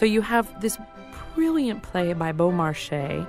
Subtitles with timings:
[0.00, 0.78] So you have this
[1.34, 3.28] brilliant play by Beaumarchais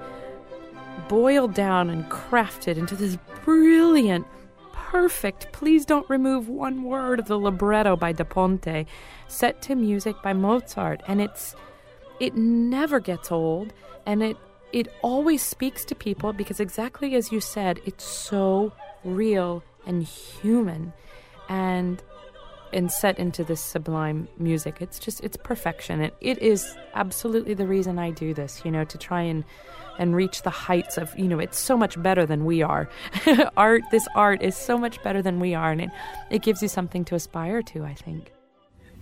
[1.10, 4.26] boiled down and crafted into this brilliant,
[4.72, 8.86] perfect, please don't remove one word of the libretto by Da Ponte,
[9.28, 11.04] set to music by Mozart.
[11.10, 11.58] And it's
[12.22, 13.74] it never gets old
[14.06, 14.38] and it
[14.72, 18.72] it always speaks to people because exactly as you said, it's so
[19.04, 20.94] real and human
[21.50, 22.02] and
[22.74, 24.78] and set into this sublime music.
[24.82, 26.02] It's just it's perfection.
[26.02, 29.44] It it is absolutely the reason I do this, you know, to try and
[30.00, 32.90] and reach the heights of, you know, it's so much better than we are.
[33.58, 35.90] art, this art is so much better than we are, and it,
[36.30, 38.32] it gives you something to aspire to, I think.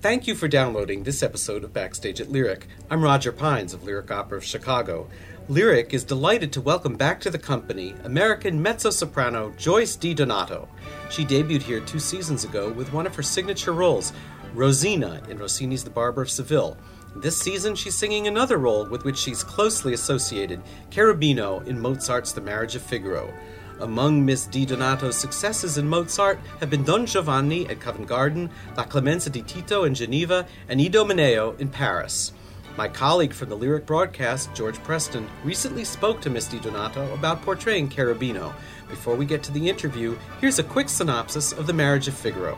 [0.02, 2.68] Thank you for downloading this episode of Backstage at Lyric.
[2.90, 5.10] I'm Roger Pines of Lyric Opera of Chicago.
[5.50, 10.70] Lyric is delighted to welcome back to the company American mezzo soprano Joyce DiDonato.
[11.10, 14.14] She debuted here two seasons ago with one of her signature roles,
[14.54, 16.78] Rosina in Rossini's The Barber of Seville.
[17.18, 22.40] This season, she's singing another role with which she's closely associated, Cherubino in Mozart's The
[22.40, 23.34] Marriage of Figaro.
[23.80, 29.30] Among Miss DiDonato's successes in Mozart have been Don Giovanni at Covent Garden, La Clemenza
[29.30, 32.34] di Tito in Geneva, and Idomeneo in Paris.
[32.76, 37.90] My colleague from the Lyric broadcast, George Preston, recently spoke to Miss DiDonato about portraying
[37.90, 38.54] Cherubino.
[38.90, 42.58] Before we get to the interview, here's a quick synopsis of The Marriage of Figaro.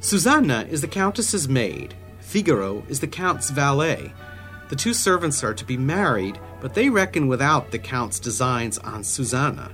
[0.00, 1.94] Susanna is the Countess's maid.
[2.20, 4.12] Figaro is the Count's valet.
[4.72, 9.04] The two servants are to be married, but they reckon without the Count's designs on
[9.04, 9.70] Susanna.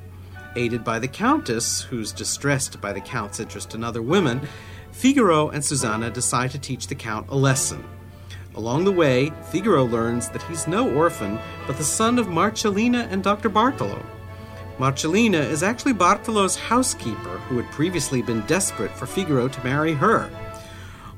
[0.57, 4.41] Aided by the Countess, who's distressed by the Count's interest in other women,
[4.91, 7.85] Figaro and Susanna decide to teach the Count a lesson.
[8.57, 11.39] Along the way, Figaro learns that he's no orphan,
[11.69, 13.49] but the son of Marcellina and Dr.
[13.49, 14.05] Bartolo.
[14.79, 20.29] Marcellina is actually Bartolo's housekeeper, who had previously been desperate for Figaro to marry her.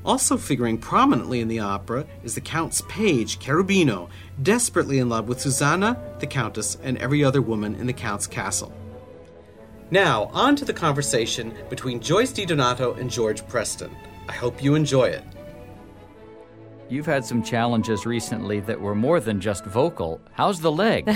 [0.03, 4.09] Also figuring prominently in the opera is the Count's page, Cherubino,
[4.41, 8.73] desperately in love with Susanna, the Countess, and every other woman in the Count's castle.
[9.91, 13.95] Now, on to the conversation between Joyce DiDonato and George Preston.
[14.27, 15.23] I hope you enjoy it.
[16.89, 20.19] You've had some challenges recently that were more than just vocal.
[20.31, 21.09] How's the leg?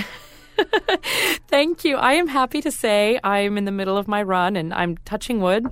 [1.48, 1.96] Thank you.
[1.96, 5.40] I am happy to say I'm in the middle of my run and I'm touching
[5.40, 5.66] wood.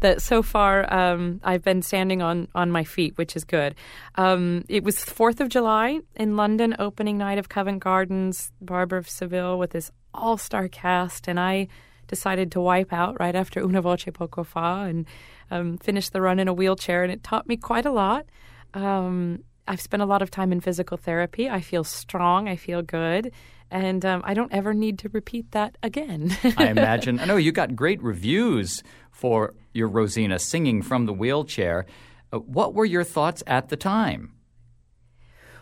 [0.00, 3.74] That so far um, I've been standing on, on my feet, which is good.
[4.14, 9.08] Um, it was 4th of July in London, opening night of Covent Gardens, Barber of
[9.08, 11.68] Seville, with this all star cast, and I
[12.06, 15.06] decided to wipe out right after Una Voce Poco Fa and
[15.50, 18.26] um, finish the run in a wheelchair, and it taught me quite a lot.
[18.74, 21.50] Um, I've spent a lot of time in physical therapy.
[21.50, 22.48] I feel strong.
[22.48, 23.32] I feel good
[23.70, 26.36] and um, I don't ever need to repeat that again.
[26.56, 27.20] I imagine.
[27.20, 31.86] I know you got great reviews for your Rosina singing from the wheelchair.
[32.32, 34.32] Uh, what were your thoughts at the time?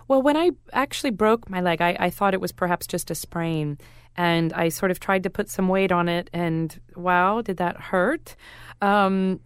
[0.08, 3.14] Well, when I actually broke my leg, I, I, thought it was perhaps just a
[3.14, 3.78] sprain.
[4.16, 7.76] And I sort of tried to put some weight on it, and wow, did that
[7.76, 8.34] hurt?
[8.80, 9.40] Um,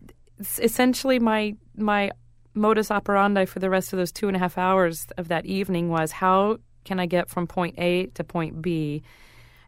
[0.59, 2.13] essentially, my my
[2.55, 5.89] modus operandi for the rest of those two and a half hours of that evening
[5.89, 6.59] was how
[6.91, 9.05] can I get from point A to point B?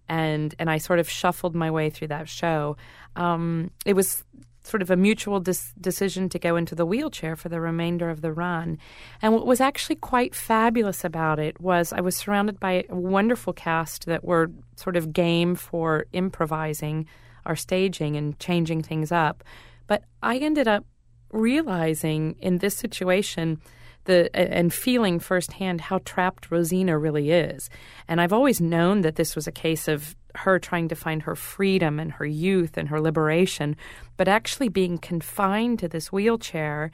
[0.08, 2.76] And and I sort of shuffled my way through that show.
[3.14, 4.24] Um, it was
[4.64, 8.22] sort of a mutual dis- decision to go into the wheelchair for the remainder of
[8.22, 8.76] the run.
[9.20, 13.52] And what was actually quite fabulous about it was I was surrounded by a wonderful
[13.52, 17.06] cast that were sort of game for improvising
[17.46, 19.44] our staging and changing things up.
[19.86, 20.84] But I ended up
[21.30, 23.60] realizing in this situation
[24.04, 27.70] the and feeling firsthand how trapped Rosina really is.
[28.08, 31.36] And I've always known that this was a case of her trying to find her
[31.36, 33.76] freedom and her youth and her liberation,
[34.16, 36.90] but actually being confined to this wheelchair.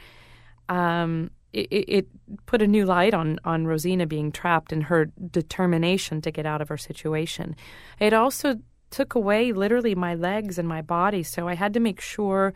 [0.69, 2.07] Um, it, it,
[2.45, 6.61] put a new light on on Rosina being trapped and her determination to get out
[6.61, 7.57] of her situation.
[7.99, 8.57] It also
[8.91, 12.53] took away literally my legs and my body, so I had to make sure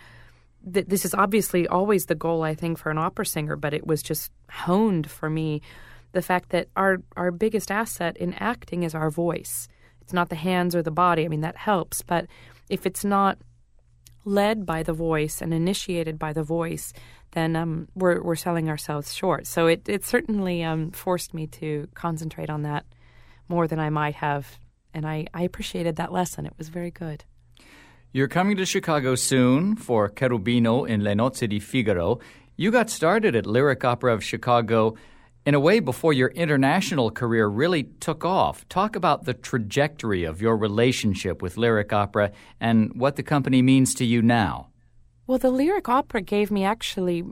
[0.71, 3.87] th- this is obviously always the goal, I think, for an opera singer, but it
[3.87, 5.63] was just honed for me
[6.13, 9.69] the fact that our, our biggest asset in acting is our voice.
[10.01, 11.25] It's not the hands or the body.
[11.25, 12.27] I mean, that helps, but
[12.69, 13.39] if it's not
[14.25, 16.93] led by the voice and initiated by the voice,
[17.33, 19.47] then um, we're we're selling ourselves short.
[19.47, 22.85] So it it certainly um, forced me to concentrate on that
[23.49, 24.59] more than I might have,
[24.95, 26.47] and I, I appreciated that lesson.
[26.47, 27.25] It was very good.
[28.15, 32.19] You're coming to Chicago soon for Cherubino in Le Nozze di Figaro.
[32.57, 34.97] You got started at Lyric Opera of Chicago
[35.47, 38.69] in a way before your international career really took off.
[38.69, 43.95] Talk about the trajectory of your relationship with Lyric Opera and what the company means
[43.95, 44.69] to you now.
[45.27, 47.25] Well, the Lyric Opera gave me actually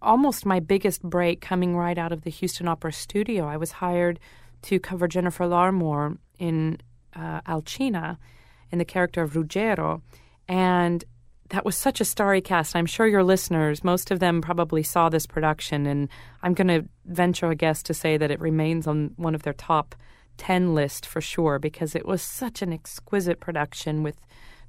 [0.00, 3.46] almost my biggest break coming right out of the Houston Opera studio.
[3.46, 4.18] I was hired
[4.62, 6.78] to cover Jennifer Larmore in
[7.14, 8.16] uh, Alcina
[8.70, 10.00] in the character of Ruggiero.
[10.48, 11.04] And
[11.50, 12.74] that was such a starry cast.
[12.74, 16.08] I'm sure your listeners, most of them probably saw this production, and
[16.42, 19.52] I'm going to venture a guess to say that it remains on one of their
[19.52, 19.94] top
[20.38, 24.16] 10 list for sure because it was such an exquisite production with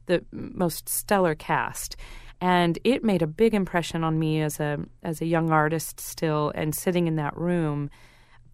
[0.07, 1.95] the most stellar cast.
[2.41, 6.51] And it made a big impression on me as a as a young artist still
[6.53, 7.89] and sitting in that room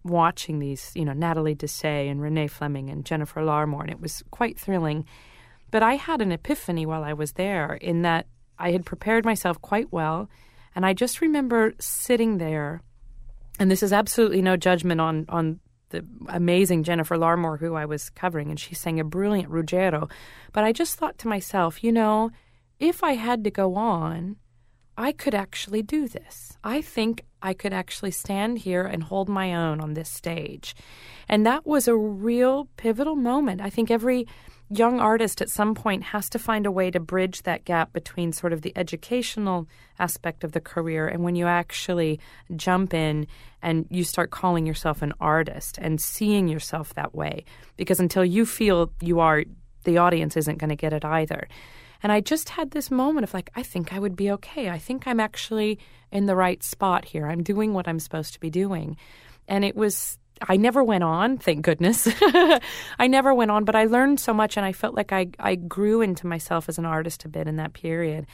[0.04, 4.22] watching these, you know, Natalie Dessay and Renee Fleming and Jennifer Larmore, and it was
[4.30, 5.04] quite thrilling.
[5.70, 8.26] But I had an epiphany while I was there in that
[8.58, 10.28] I had prepared myself quite well.
[10.74, 12.82] And I just remember sitting there,
[13.58, 18.10] and this is absolutely no judgment on, on the amazing Jennifer Larmore who I was
[18.10, 20.08] covering, and she sang a brilliant Ruggiero.
[20.52, 22.30] But I just thought to myself, you know,
[22.78, 24.36] if I had to go on,
[24.96, 26.56] I could actually do this.
[26.62, 30.74] I think I could actually stand here and hold my own on this stage.
[31.28, 33.60] And that was a real pivotal moment.
[33.60, 34.26] I think every
[34.70, 38.32] young artist at some point has to find a way to bridge that gap between
[38.32, 39.66] sort of the educational
[39.98, 42.20] aspect of the career and when you actually
[42.54, 43.26] jump in
[43.62, 47.44] and you start calling yourself an artist and seeing yourself that way.
[47.76, 49.44] Because until you feel you are,
[49.84, 51.48] the audience isn't going to get it either.
[52.02, 54.70] And I just had this moment of like, I think I would be okay.
[54.70, 55.80] I think I'm actually
[56.12, 57.26] in the right spot here.
[57.26, 58.96] I'm doing what I'm supposed to be doing.
[59.48, 60.16] And it was
[60.48, 62.08] I never went on, thank goodness.
[62.20, 65.54] I never went on, but I learned so much and I felt like I, I
[65.54, 68.26] grew into myself as an artist a bit in that period.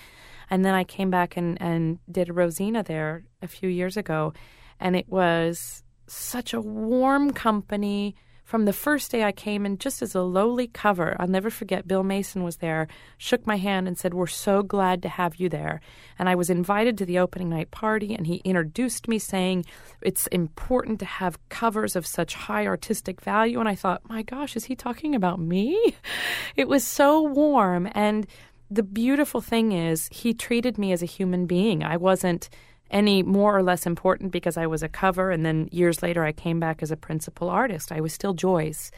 [0.48, 4.32] And then I came back and, and did Rosina there a few years ago.
[4.78, 8.14] And it was such a warm company
[8.46, 11.88] from the first day I came in, just as a lowly cover, I'll never forget
[11.88, 12.86] Bill Mason was there,
[13.18, 15.80] shook my hand, and said, We're so glad to have you there.
[16.16, 19.64] And I was invited to the opening night party, and he introduced me, saying,
[20.00, 23.58] It's important to have covers of such high artistic value.
[23.58, 25.96] And I thought, My gosh, is he talking about me?
[26.54, 27.88] It was so warm.
[27.92, 28.26] And
[28.70, 31.82] the beautiful thing is, he treated me as a human being.
[31.82, 32.48] I wasn't
[32.90, 36.32] any more or less important because I was a cover, and then years later I
[36.32, 37.92] came back as a principal artist.
[37.92, 38.90] I was still Joyce.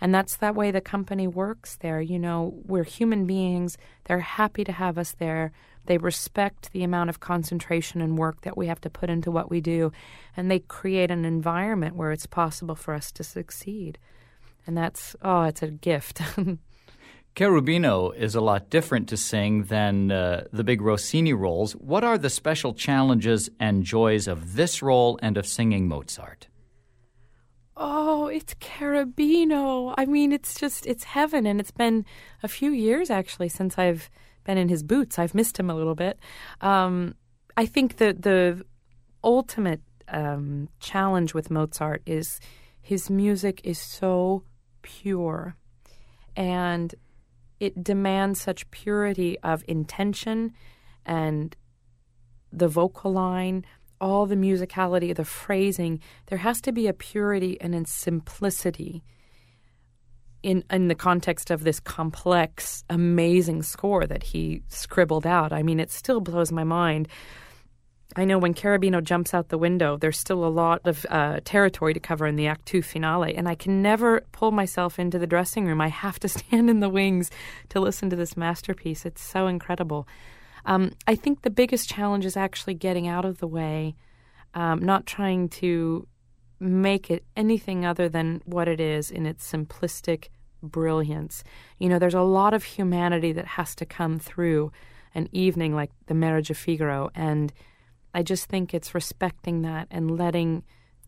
[0.00, 2.00] And that's that way the company works there.
[2.00, 3.78] You know, we're human beings.
[4.04, 5.52] They're happy to have us there.
[5.86, 9.50] They respect the amount of concentration and work that we have to put into what
[9.50, 9.92] we do.
[10.36, 13.98] And they create an environment where it's possible for us to succeed.
[14.66, 16.20] And that's, oh, it's a gift.
[17.36, 21.72] Cherubino is a lot different to sing than uh, the big Rossini roles.
[21.72, 26.48] What are the special challenges and joys of this role and of singing Mozart?
[27.76, 29.94] Oh, it's Cherubino.
[29.98, 31.44] I mean, it's just, it's heaven.
[31.44, 32.06] And it's been
[32.42, 34.08] a few years actually since I've
[34.44, 35.18] been in his boots.
[35.18, 36.18] I've missed him a little bit.
[36.62, 37.16] Um,
[37.54, 38.64] I think that the
[39.22, 42.40] ultimate um, challenge with Mozart is
[42.80, 44.42] his music is so
[44.80, 45.54] pure.
[46.34, 46.94] And
[47.60, 50.52] it demands such purity of intention
[51.04, 51.56] and
[52.52, 53.64] the vocal line,
[54.00, 56.00] all the musicality, the phrasing.
[56.26, 59.02] There has to be a purity and a simplicity
[60.42, 65.52] in in the context of this complex, amazing score that he scribbled out.
[65.52, 67.08] I mean, it still blows my mind
[68.18, 71.92] I know when Cherubino jumps out the window, there's still a lot of uh, territory
[71.92, 75.26] to cover in the Act Two finale, and I can never pull myself into the
[75.26, 75.82] dressing room.
[75.82, 77.30] I have to stand in the wings
[77.68, 79.04] to listen to this masterpiece.
[79.04, 80.08] It's so incredible.
[80.64, 83.94] Um, I think the biggest challenge is actually getting out of the way,
[84.54, 86.08] um, not trying to
[86.58, 90.28] make it anything other than what it is in its simplistic
[90.62, 91.44] brilliance.
[91.78, 94.72] You know, there's a lot of humanity that has to come through
[95.14, 97.52] an evening like the Marriage of Figaro, and
[98.16, 100.62] I just think it's respecting that and letting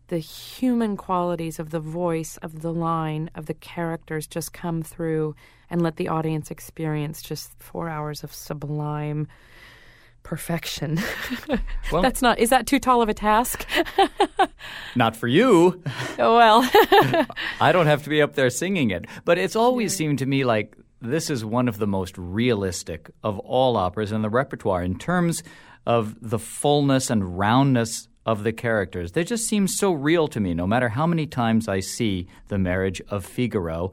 [0.09, 5.35] the human qualities of the voice, of the line, of the characters just come through
[5.71, 9.27] and let the audience experience just four hours of sublime
[10.21, 10.99] perfection.
[11.91, 13.65] Well, That's not, is that too tall of a task?
[14.95, 15.81] not for you.
[16.19, 16.61] Oh, well.
[17.59, 19.05] I don't have to be up there singing it.
[19.25, 23.39] But it's always seemed to me like this is one of the most realistic of
[23.39, 25.41] all operas in the repertoire in terms
[25.85, 29.13] of the fullness and roundness of the characters.
[29.13, 32.57] They just seem so real to me, no matter how many times I see The
[32.57, 33.91] Marriage of Figaro.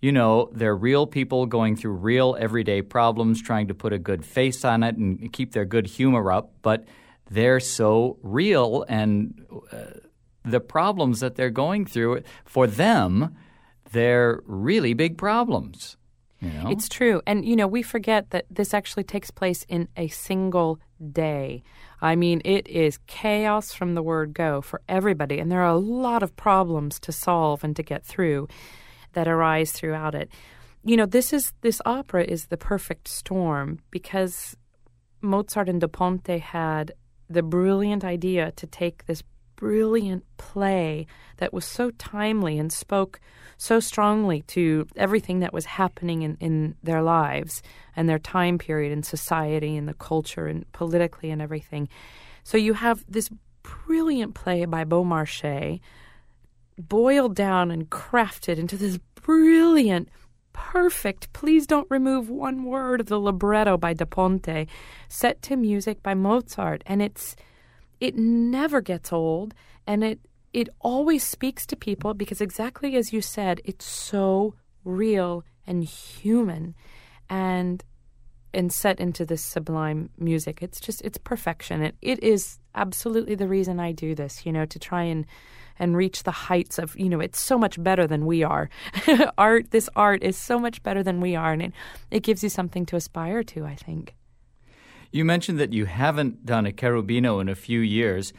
[0.00, 4.24] You know, they're real people going through real everyday problems, trying to put a good
[4.24, 6.86] face on it and keep their good humor up, but
[7.30, 9.98] they're so real and uh,
[10.44, 13.34] the problems that they're going through for them
[13.92, 15.96] they're really big problems
[16.44, 16.70] you know?
[16.70, 17.22] It's true.
[17.26, 20.78] And, you know, we forget that this actually takes place in a single
[21.12, 21.62] day.
[22.00, 25.38] I mean, it is chaos from the word go for everybody.
[25.38, 28.48] And there are a lot of problems to solve and to get through
[29.12, 30.28] that arise throughout it.
[30.84, 34.56] You know, this is this opera is the perfect storm because
[35.22, 36.92] Mozart and Da Ponte had
[37.30, 39.22] the brilliant idea to take this
[39.56, 41.06] brilliant play
[41.36, 43.20] that was so timely and spoke
[43.56, 47.62] so strongly to everything that was happening in, in their lives
[47.96, 51.88] and their time period and society and the culture and politically and everything.
[52.42, 53.30] So you have this
[53.62, 55.80] brilliant play by Beaumarchais
[56.78, 60.08] boiled down and crafted into this brilliant,
[60.52, 64.66] perfect, please don't remove one word of the libretto by Da Ponte,
[65.08, 66.82] set to music by Mozart.
[66.86, 67.36] And it's
[68.04, 69.54] it never gets old
[69.86, 70.20] and it
[70.52, 76.74] it always speaks to people because exactly as you said, it's so real and human
[77.30, 77.82] and
[78.52, 80.62] and set into this sublime music.
[80.62, 81.82] It's just it's perfection.
[81.82, 85.24] It it is absolutely the reason I do this, you know, to try and
[85.78, 88.68] and reach the heights of, you know, it's so much better than we are.
[89.38, 91.72] art this art is so much better than we are and it,
[92.10, 94.14] it gives you something to aspire to, I think.
[95.14, 98.32] You mentioned that you haven't done a Cherubino in a few years.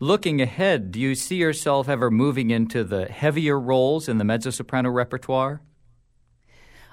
[0.00, 4.50] Looking ahead, do you see yourself ever moving into the heavier roles in the mezzo
[4.50, 5.60] soprano repertoire?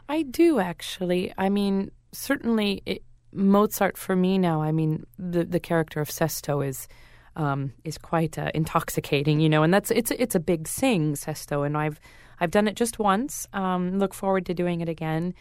[0.08, 1.34] I do actually.
[1.36, 4.62] I mean, certainly it, Mozart for me now.
[4.62, 6.88] I mean, the the character of Sesto is
[7.36, 11.66] um, is quite uh, intoxicating, you know, and that's it's it's a big sing Sesto,
[11.66, 12.00] and I've
[12.40, 13.48] I've done it just once.
[13.52, 15.34] Um, look forward to doing it again,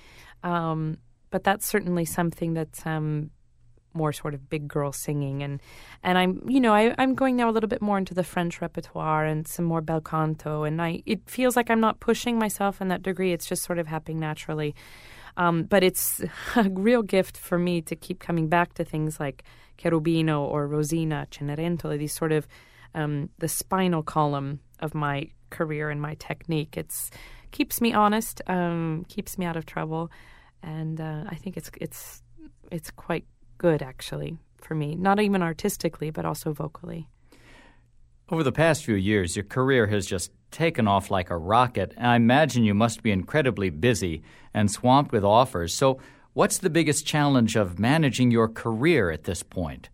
[0.43, 0.97] um,
[1.29, 3.31] but that's certainly something that's um,
[3.95, 5.43] more sort of big girl singing.
[5.43, 5.61] And
[6.03, 8.61] and I'm you know I, I'm going now a little bit more into the French
[8.61, 10.65] repertoire and some more bel canto.
[10.65, 13.33] And I it feels like I'm not pushing myself in that degree.
[13.33, 14.75] It's just sort of happening naturally.
[15.37, 16.23] Um, but it's
[16.57, 19.45] a real gift for me to keep coming back to things like
[19.79, 22.47] Cherubino or Rosina Cenerentola these sort of
[22.95, 26.77] um, the spinal column of my career and my technique.
[26.77, 27.11] It's
[27.51, 30.11] keeps me honest um, keeps me out of trouble.
[30.63, 32.23] And uh, I think it's it's
[32.71, 33.25] it's quite
[33.63, 37.07] good, actually, for me, not even artistically, but also vocally.
[38.29, 42.09] Over the past few years, your career has just taken off like a rocket, and
[42.09, 45.73] I imagine you must be incredibly busy and swamped with offers.
[45.73, 46.01] So,
[46.33, 49.91] what's the biggest challenge of managing your career at this point?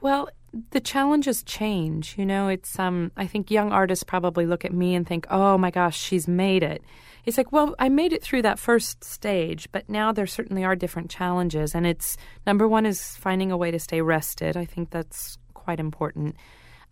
[0.00, 0.30] Well,
[0.70, 2.16] the challenges change.
[2.18, 5.58] You know, it's um I think young artists probably look at me and think, "Oh
[5.58, 6.82] my gosh, she's made it."
[7.24, 10.76] It's like, "Well, I made it through that first stage, but now there certainly are
[10.76, 12.16] different challenges and it's
[12.46, 14.56] number 1 is finding a way to stay rested.
[14.56, 16.36] I think that's quite important.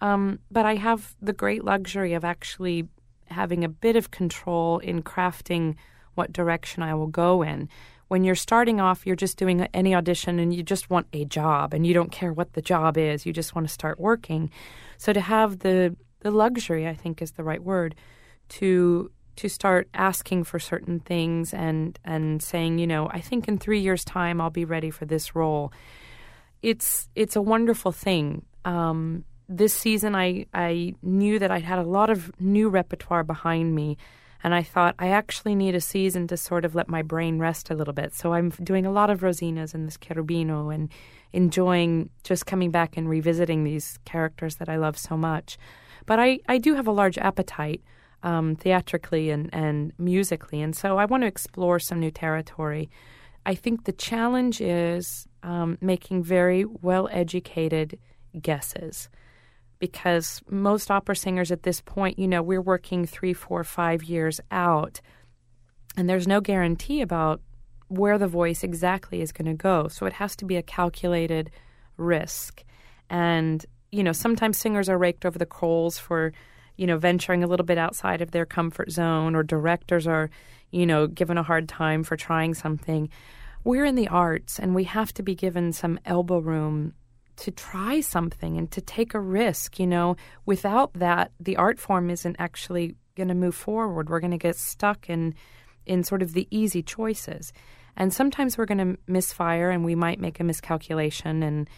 [0.00, 2.88] Um, but I have the great luxury of actually
[3.26, 5.74] having a bit of control in crafting
[6.14, 7.68] what direction I will go in
[8.08, 11.74] when you're starting off, you're just doing any audition and you just want a job
[11.74, 13.24] and you don't care what the job is.
[13.24, 14.50] You just want to start working.
[14.96, 17.94] So to have the the luxury, I think is the right word,
[18.48, 23.58] to to start asking for certain things and and saying, you know, I think in
[23.58, 25.72] 3 years time I'll be ready for this role.
[26.62, 28.44] It's it's a wonderful thing.
[28.64, 33.74] Um, this season I I knew that I had a lot of new repertoire behind
[33.74, 33.98] me
[34.44, 37.70] and I thought, I actually need a season to sort of let my brain rest
[37.70, 38.14] a little bit.
[38.14, 40.90] So I'm doing a lot of Rosinas and this Cherubino and
[41.32, 45.58] enjoying just coming back and revisiting these characters that I love so much.
[46.06, 47.82] But I, I do have a large appetite
[48.22, 50.62] um, theatrically and, and musically.
[50.62, 52.90] And so I want to explore some new territory.
[53.44, 57.98] I think the challenge is um, making very well educated
[58.40, 59.08] guesses
[59.78, 64.40] because most opera singers at this point, you know, we're working three, four, five years
[64.50, 65.00] out,
[65.96, 67.40] and there's no guarantee about
[67.88, 69.88] where the voice exactly is going to go.
[69.88, 71.50] So it has to be a calculated
[71.96, 72.62] risk.
[73.08, 76.32] And, you know, sometimes singers are raked over the coals for,
[76.76, 80.28] you know, venturing a little bit outside of their comfort zone, or directors are,
[80.70, 83.08] you know, given a hard time for trying something.
[83.64, 86.94] We're in the arts, and we have to be given some elbow room
[87.38, 89.78] to try something and to take a risk.
[89.78, 90.16] You know,
[90.46, 94.08] without that, the art form isn't actually going to move forward.
[94.08, 95.34] We're going to get stuck in
[95.86, 97.52] in sort of the easy choices.
[97.96, 101.68] And sometimes we're going to misfire and we might make a miscalculation and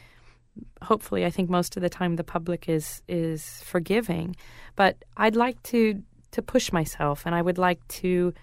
[0.82, 4.36] hopefully I think most of the time the public is is forgiving.
[4.76, 6.02] But I'd like to
[6.32, 8.34] to push myself and I would like to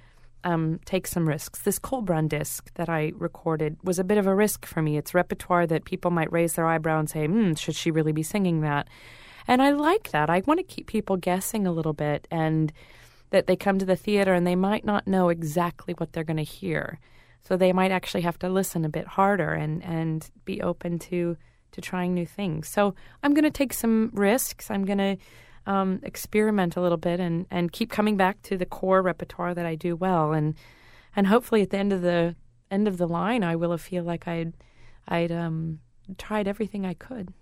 [0.44, 1.62] um, take some risks.
[1.62, 4.98] This Colbran disc that I recorded was a bit of a risk for me.
[4.98, 8.24] It's repertoire that people might raise their eyebrow and say, hmm, should she really be
[8.24, 8.88] singing that?
[9.48, 10.30] And I like that.
[10.30, 12.74] I want to keep people guessing a little bit and
[13.30, 16.38] that they come to the theater and they might not know exactly what they're going
[16.38, 17.00] to hear.
[17.42, 21.38] So they might actually have to listen a bit harder and, and be open to
[21.74, 22.68] to trying new things.
[22.68, 24.72] So I'm going to take some risks.
[24.72, 25.18] I'm going to
[25.68, 29.66] um, experiment a little bit and, and keep coming back to the core repertoire that
[29.66, 30.32] I do well.
[30.32, 30.56] And
[31.16, 32.36] and hopefully at the end of the
[32.72, 34.54] end of the line, I will feel like I'd
[35.08, 35.80] I'd um,
[36.18, 37.34] tried everything I could.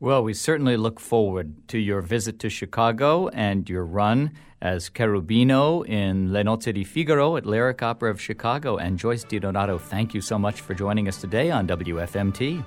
[0.00, 4.30] Well, we certainly look forward to your visit to Chicago and your run
[4.62, 8.76] as Cherubino in Le Nozze di Figaro at Lyric Opera of Chicago.
[8.76, 12.64] And Joyce DiDonato, thank you so much for joining us today on WFMT.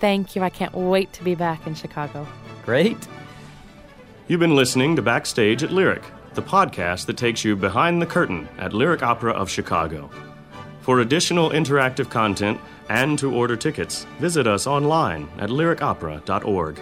[0.00, 0.42] Thank you.
[0.42, 2.26] I can't wait to be back in Chicago.
[2.62, 3.08] Great.
[4.28, 6.02] You've been listening to Backstage at Lyric,
[6.34, 10.10] the podcast that takes you behind the curtain at Lyric Opera of Chicago.
[10.80, 16.80] For additional interactive content and to order tickets, visit us online at lyricopera.org.